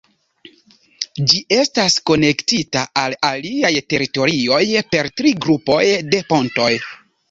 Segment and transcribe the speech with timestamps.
[1.33, 6.73] Ĝi estas konektita al aliaj teritorioj per tri grupoj de pontoj.